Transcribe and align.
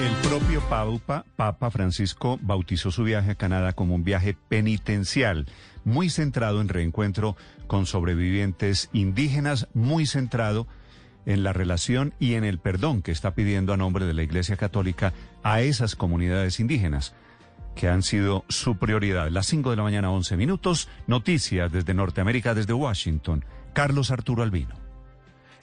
El 0.00 0.14
propio 0.26 0.62
Papa, 0.70 1.70
Francisco 1.70 2.38
bautizó 2.40 2.90
su 2.90 3.04
viaje 3.04 3.32
a 3.32 3.34
Canadá 3.34 3.74
como 3.74 3.94
un 3.94 4.02
viaje 4.02 4.34
penitencial, 4.48 5.44
muy 5.84 6.08
centrado 6.08 6.62
en 6.62 6.68
reencuentro 6.68 7.36
con 7.66 7.84
sobrevivientes 7.84 8.88
indígenas, 8.94 9.68
muy 9.74 10.06
centrado 10.06 10.66
en 11.26 11.42
la 11.42 11.52
relación 11.52 12.14
y 12.18 12.32
en 12.32 12.44
el 12.44 12.58
perdón 12.58 13.02
que 13.02 13.12
está 13.12 13.34
pidiendo 13.34 13.74
a 13.74 13.76
nombre 13.76 14.06
de 14.06 14.14
la 14.14 14.22
Iglesia 14.22 14.56
Católica 14.56 15.12
a 15.42 15.60
esas 15.60 15.96
comunidades 15.96 16.60
indígenas 16.60 17.14
que 17.74 17.88
han 17.88 18.02
sido 18.02 18.46
su 18.48 18.78
prioridad. 18.78 19.28
Las 19.28 19.48
5 19.48 19.68
de 19.68 19.76
la 19.76 19.82
mañana, 19.82 20.10
11 20.10 20.38
minutos. 20.38 20.88
Noticias 21.08 21.70
desde 21.70 21.92
Norteamérica, 21.92 22.54
desde 22.54 22.72
Washington. 22.72 23.44
Carlos 23.74 24.10
Arturo 24.10 24.42
Albino. 24.42 24.89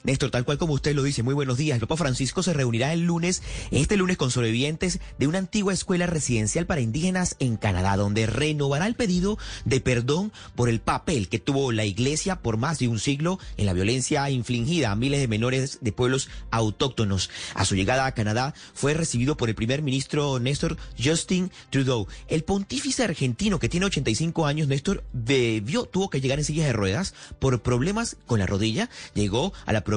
Néstor, 0.08 0.32
tal 0.32 0.46
cual 0.46 0.58
como 0.58 0.74
usted 0.74 0.96
lo 0.96 1.04
dice, 1.04 1.22
muy 1.22 1.34
buenos 1.34 1.58
días. 1.58 1.76
El 1.76 1.82
Papa 1.82 1.98
Francisco 1.98 2.42
se 2.42 2.54
reunirá 2.54 2.94
el 2.94 3.02
lunes, 3.02 3.44
este 3.72 3.98
lunes, 3.98 4.16
con 4.16 4.32
sobrevivientes 4.32 5.02
de 5.20 5.28
una 5.28 5.40
antigua 5.40 5.74
escuela 5.74 6.06
residencial 6.06 6.66
para 6.66 6.80
indígenas 6.80 7.36
en 7.40 7.58
Canadá, 7.58 7.98
donde 7.98 8.26
renovará 8.26 8.88
el 8.88 8.96
pedido 8.96 9.38
de 9.66 9.82
perdón 9.82 10.32
por 10.56 10.70
el 10.70 10.80
papel 10.80 11.28
que 11.28 11.40
tuvo 11.40 11.74
la 11.74 11.84
Iglesia 11.84 12.38
por 12.38 12.56
más 12.56 12.80
de 12.80 12.88
un 12.88 13.00
siglo 13.00 13.38
en 13.58 13.66
la 13.66 13.74
violencia 13.74 14.30
infligida 14.30 14.92
a 14.92 14.96
miles 14.96 15.20
de 15.20 15.28
menores 15.28 15.80
de 15.82 15.92
pueblos 15.92 16.30
autóctonos. 16.52 17.30
A 17.54 17.66
su 17.66 17.76
llegada 17.76 18.06
a 18.06 18.14
Canadá 18.14 18.54
fue 18.74 18.94
recibido 18.94 19.36
por 19.36 19.50
el 19.50 19.56
primer 19.56 19.82
ministro 19.82 20.40
Néstor 20.40 20.78
Justin 20.98 21.52
Trudeau. 21.70 22.08
El 22.30 22.46
pontífice 22.46 23.04
argentino 23.04 23.60
que 23.60 23.68
tiene 23.68 23.88
85 23.88 24.46
años, 24.46 24.70
Néstor, 24.70 25.04
bebió, 25.12 25.84
tuvo 25.84 26.10
que 26.10 26.22
llegar 26.22 26.40
en 26.40 26.46
sillas 26.46 26.68
de 26.68 26.72
ruedas 26.72 27.14
por 27.40 27.62
problemas 27.62 28.16
con 28.26 28.40
la 28.40 28.46
rodilla. 28.46 28.90
Llegó 29.14 29.52
a 29.66 29.74
la 29.74 29.82
provincia 29.82 29.97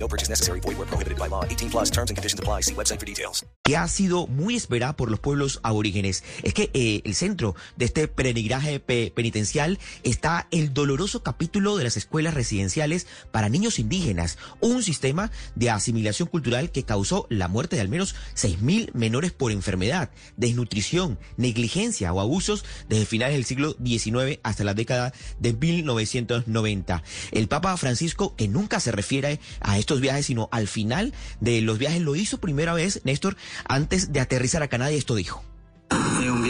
No 0.00 0.08
purchase 0.08 0.30
necessary. 0.30 0.60
Void 0.60 0.78
were 0.78 0.86
prohibited 0.86 1.18
by 1.18 1.28
law. 1.28 1.44
18 1.44 1.68
plus 1.70 1.90
terms 1.90 2.10
and 2.10 2.16
conditions 2.16 2.40
apply. 2.40 2.62
See 2.62 2.74
website 2.74 2.98
for 2.98 3.06
details. 3.06 3.44
que 3.62 3.76
ha 3.76 3.86
sido 3.86 4.26
muy 4.26 4.56
esperada 4.56 4.96
por 4.96 5.10
los 5.12 5.20
pueblos 5.20 5.60
aborígenes. 5.62 6.24
Es 6.42 6.54
que 6.54 6.70
eh, 6.74 7.02
el 7.04 7.14
centro 7.14 7.54
de 7.76 7.84
este 7.84 8.08
peregrinaje 8.08 8.80
pe- 8.80 9.12
penitencial 9.14 9.78
está 10.02 10.48
el 10.50 10.74
doloroso 10.74 11.22
capítulo 11.22 11.76
de 11.76 11.84
las 11.84 11.96
escuelas 11.96 12.34
residenciales 12.34 13.06
para 13.30 13.48
niños 13.48 13.78
indígenas, 13.78 14.38
un 14.60 14.82
sistema 14.82 15.30
de 15.54 15.70
asimilación 15.70 16.26
cultural 16.28 16.72
que 16.72 16.82
causó 16.82 17.26
la 17.28 17.46
muerte 17.46 17.76
de 17.76 17.82
al 17.82 17.88
menos 17.88 18.16
6.000 18.34 18.92
menores 18.94 19.30
por 19.30 19.52
enfermedad, 19.52 20.10
desnutrición, 20.36 21.18
negligencia 21.36 22.12
o 22.12 22.20
abusos 22.20 22.64
desde 22.88 23.06
finales 23.06 23.34
del 23.36 23.44
siglo 23.44 23.76
XIX 23.84 24.40
hasta 24.42 24.64
la 24.64 24.74
década 24.74 25.12
de 25.38 25.52
1990. 25.52 27.02
El 27.30 27.46
Papa 27.46 27.76
Francisco, 27.76 28.34
que 28.34 28.48
nunca 28.48 28.80
se 28.80 28.90
refiere 28.90 29.38
a 29.60 29.78
viajes, 29.98 30.26
sino 30.26 30.48
al 30.52 30.68
final 30.68 31.12
de 31.40 31.60
los 31.62 31.78
viajes, 31.78 32.02
lo 32.02 32.14
hizo 32.14 32.38
primera 32.38 32.74
vez, 32.74 33.00
Néstor, 33.02 33.36
antes 33.64 34.12
de 34.12 34.20
aterrizar 34.20 34.62
a 34.62 34.68
Canadá 34.68 34.92
y 34.92 34.96
esto 34.96 35.16
dijo. 35.16 35.42
È 35.90 36.28
un 36.28 36.42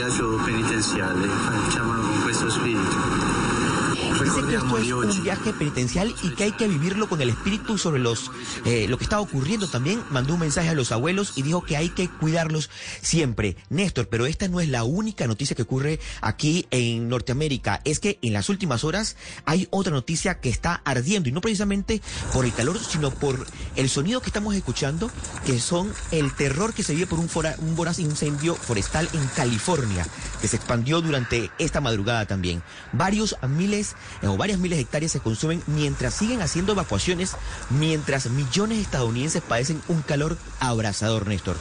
penitenziale, 0.44 1.26
facciamolo 1.26 2.02
con 2.02 2.22
questo 2.22 2.50
spirito. 2.50 3.29
Que 4.50 4.56
esto 4.56 4.78
es 4.78 4.92
un 5.16 5.22
viaje 5.22 5.52
penitencial 5.52 6.14
y 6.22 6.30
que 6.30 6.44
hay 6.44 6.52
que 6.52 6.66
vivirlo 6.66 7.08
con 7.08 7.20
el 7.22 7.28
espíritu 7.30 7.78
sobre 7.78 8.00
los 8.00 8.30
eh, 8.64 8.86
lo 8.88 8.98
que 8.98 9.04
está 9.04 9.20
ocurriendo 9.20 9.68
también. 9.68 10.02
Mandó 10.10 10.34
un 10.34 10.40
mensaje 10.40 10.68
a 10.68 10.74
los 10.74 10.90
abuelos 10.92 11.34
y 11.36 11.42
dijo 11.42 11.62
que 11.64 11.76
hay 11.76 11.90
que 11.90 12.08
cuidarlos 12.08 12.68
siempre. 13.00 13.56
Néstor, 13.68 14.08
pero 14.08 14.26
esta 14.26 14.48
no 14.48 14.60
es 14.60 14.68
la 14.68 14.84
única 14.84 15.26
noticia 15.26 15.54
que 15.54 15.62
ocurre 15.62 16.00
aquí 16.20 16.66
en 16.70 17.08
Norteamérica. 17.08 17.80
Es 17.84 18.00
que 18.00 18.18
en 18.22 18.32
las 18.32 18.48
últimas 18.48 18.84
horas 18.84 19.16
hay 19.44 19.68
otra 19.70 19.92
noticia 19.92 20.40
que 20.40 20.48
está 20.48 20.82
ardiendo 20.84 21.28
y 21.28 21.32
no 21.32 21.40
precisamente 21.40 22.02
por 22.32 22.44
el 22.44 22.52
calor, 22.52 22.78
sino 22.78 23.10
por 23.10 23.46
el 23.76 23.88
sonido 23.88 24.20
que 24.20 24.28
estamos 24.30 24.54
escuchando, 24.54 25.10
que 25.46 25.60
son 25.60 25.92
el 26.10 26.34
terror 26.34 26.74
que 26.74 26.82
se 26.82 26.94
vive 26.94 27.06
por 27.06 27.18
un, 27.20 27.28
fora- 27.28 27.56
un 27.58 27.76
voraz 27.76 27.98
incendio 27.98 28.54
forestal 28.56 29.08
en 29.12 29.26
California, 29.28 30.06
que 30.40 30.48
se 30.48 30.56
expandió 30.56 31.00
durante 31.00 31.50
esta 31.58 31.80
madrugada 31.80 32.26
también. 32.26 32.62
Varios 32.92 33.36
miles 33.48 33.94
eh, 34.22 34.26
o 34.26 34.36
varias 34.40 34.58
miles 34.58 34.78
de 34.78 34.82
hectáreas 34.82 35.12
se 35.12 35.20
consumen 35.20 35.62
mientras 35.66 36.14
siguen 36.14 36.40
haciendo 36.40 36.72
evacuaciones, 36.72 37.36
mientras 37.68 38.30
millones 38.30 38.78
de 38.78 38.84
estadounidenses 38.84 39.42
padecen 39.42 39.82
un 39.88 40.00
calor 40.00 40.38
abrasador, 40.60 41.26
Néstor 41.26 41.58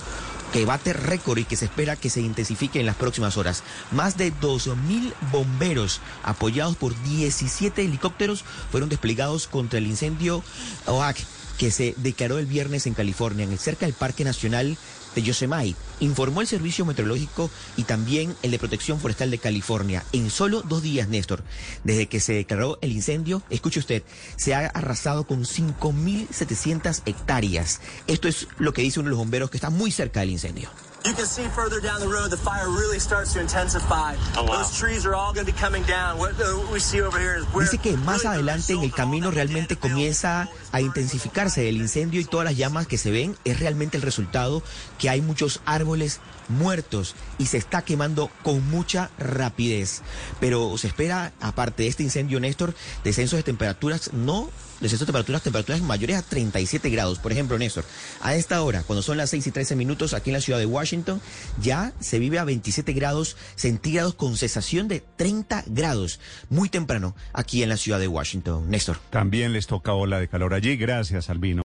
que 0.54 0.66
bate 0.66 0.94
récord 0.94 1.38
y 1.38 1.44
que 1.44 1.56
se 1.56 1.66
espera 1.66 1.96
que 1.96 2.10
se 2.10 2.22
intensifique 2.22 2.80
en 2.80 2.88
las 2.88 2.96
próximas 2.96 3.38
horas. 3.38 3.62
Más 3.92 4.18
de 4.18 4.34
2.000 4.34 5.14
bomberos 5.32 6.02
apoyados 6.24 6.76
por 6.76 7.00
17 7.04 7.84
helicópteros 7.84 8.44
fueron 8.72 8.90
desplegados 8.90 9.48
contra 9.48 9.78
el 9.78 9.86
incendio 9.86 10.42
OAK 10.88 11.18
que 11.60 11.70
se 11.72 11.94
declaró 11.98 12.40
el 12.40 12.46
viernes 12.46 12.88
en 12.88 12.94
California, 12.94 13.44
en 13.44 13.52
el 13.52 13.60
cerca 13.60 13.86
del 13.86 13.94
Parque 13.94 14.24
Nacional 14.24 14.78
de 15.16 15.22
Yosemite, 15.22 15.76
informó 16.00 16.42
el 16.42 16.48
Servicio 16.48 16.86
Meteorológico 16.86 17.50
y 17.78 17.84
también 17.84 18.36
el 18.42 18.52
de 18.52 18.60
Protección 18.60 19.00
Forestal 19.00 19.32
de 19.32 19.38
California. 19.38 20.04
En 20.12 20.30
solo 20.30 20.62
dos 20.62 20.82
días, 20.82 21.08
Néstor, 21.08 21.44
desde 21.84 22.08
que 22.08 22.20
se 22.20 22.34
declaró 22.34 22.78
el 22.82 22.92
incendio, 22.92 23.42
escuche 23.50 23.80
usted, 23.80 24.04
se 24.36 24.54
ha 24.54 24.68
arrasado 24.68 25.26
con 25.26 25.44
5.700 25.44 27.02
hectáreas. 27.06 27.82
Esto 28.08 28.28
es 28.28 28.48
lo 28.58 28.74
que 28.74 28.82
dice 28.82 29.00
uno 29.00 29.08
de 29.08 29.12
los 29.12 29.20
bomberos 29.20 29.50
que 29.50 29.58
está 29.58 29.70
muy 29.70 29.92
cerca 29.92 30.22
del 30.22 30.32
incendio. 30.32 30.70
You 31.10 31.16
can 31.16 31.26
see 31.26 31.48
further 31.56 31.82
down 31.82 32.02
the 32.02 32.08
road, 32.08 32.30
the 32.30 32.38
fire 32.38 32.70
really 32.70 33.00
starts 33.00 33.34
to 33.34 33.40
intensify. 33.40 34.14
Those 34.36 34.78
trees 34.78 35.08
are 35.08 35.16
all 35.16 35.34
going 35.34 35.44
to 35.44 35.52
be 35.52 35.58
coming 35.58 35.82
down. 35.86 36.20
What, 36.20 36.34
uh, 36.40 36.54
what 36.54 36.72
we 36.72 36.80
see 36.80 37.02
over 37.02 37.18
here 37.18 37.36
is 37.36 37.46
Dice 37.52 37.80
que 37.80 37.98
más 37.98 38.26
adelante 38.26 38.74
en 38.74 38.84
el 38.84 38.92
camino 38.92 39.32
realmente 39.32 39.76
comienza 39.76 40.48
a 40.72 40.82
intensificarse 40.82 41.68
el 41.68 41.78
incendio 41.78 42.22
y 42.22 42.26
todas 42.26 42.46
las 42.46 42.58
llamas 42.58 42.86
que 42.86 43.00
se 43.00 43.10
ven 43.10 43.36
es 43.44 43.60
realmente 43.60 43.98
el 43.98 44.04
resultado 44.04 44.62
que 45.00 45.10
hay 45.10 45.22
muchos 45.22 45.62
árboles 45.66 46.20
muertos 46.48 47.16
y 47.40 47.48
se 47.48 47.58
está 47.58 47.82
quemando 47.82 48.30
con 48.44 48.70
mucha 48.70 49.10
rapidez. 49.18 50.04
Pero 50.40 50.78
se 50.78 50.86
espera, 50.86 51.34
aparte 51.42 51.84
de 51.84 51.90
este 51.90 52.04
incendio, 52.04 52.40
Néstor, 52.40 52.76
descensos 53.04 53.38
de 53.38 53.44
temperaturas, 53.44 54.14
no 54.14 54.52
descensos 54.80 55.02
de 55.02 55.06
temperaturas, 55.08 55.44
temperaturas 55.44 55.82
mayores 55.82 56.18
a 56.18 56.22
37 56.22 56.90
grados. 56.90 57.20
Por 57.20 57.32
ejemplo, 57.32 57.58
Néstor, 57.58 57.86
a 58.22 58.36
esta 58.36 58.62
hora, 58.62 58.84
cuando 58.84 59.02
son 59.02 59.18
las 59.18 59.30
6 59.30 59.48
y 59.48 59.52
13 59.52 59.76
minutos 59.76 60.14
aquí 60.14 60.30
en 60.30 60.36
la 60.36 60.42
ciudad 60.42 60.60
de 60.60 60.66
Washington, 60.66 61.22
ya 61.62 61.94
se 62.00 62.20
vive 62.20 62.40
a 62.40 62.44
27 62.44 62.94
grados 62.94 63.38
centígrados 63.56 64.16
con 64.16 64.38
cesación 64.38 64.88
de 64.88 65.04
30 65.16 65.64
grados. 65.68 66.20
Muy 66.50 66.70
temprano 66.70 67.16
aquí 67.34 67.64
en 67.64 67.70
la 67.70 67.78
ciudad 67.78 68.00
de 68.00 68.08
Washington. 68.08 68.70
Néstor. 68.70 69.00
También 69.10 69.54
les 69.54 69.68
toca 69.68 69.94
ola 69.94 70.20
de 70.20 70.28
calor 70.28 70.54
allí. 70.54 70.78
Gracias, 70.78 71.30
Albino. 71.30 71.64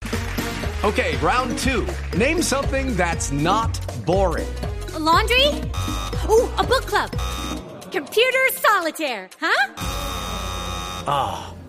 Okay, 0.82 1.16
round 1.22 1.58
two. 1.58 1.84
Name 2.16 2.42
something 2.42 2.96
that's 2.96 3.30
not 3.30 3.78
boring. 4.06 4.46
laundry? 5.00 5.46
Ooh, 6.28 6.48
a 6.58 6.64
book 6.64 6.86
club. 6.86 7.10
Computer 7.90 8.50
solitaire, 8.54 9.28
huh? 9.40 9.72